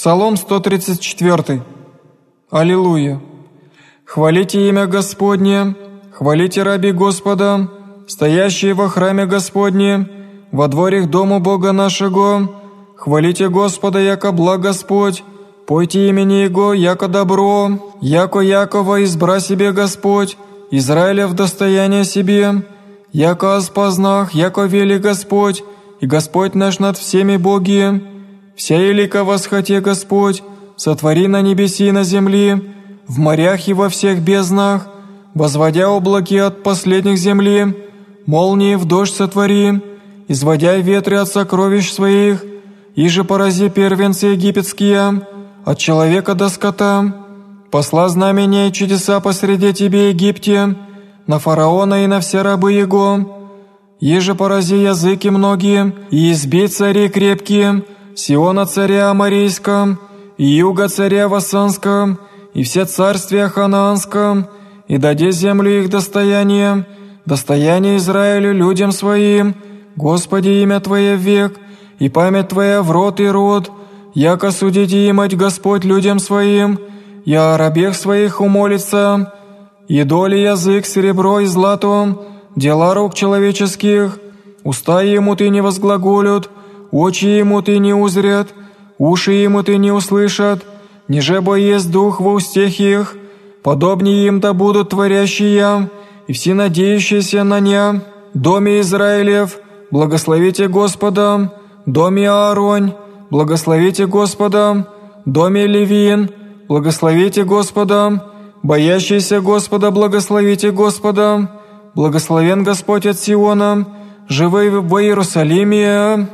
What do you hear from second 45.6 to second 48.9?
от человека до скота, посла знамения и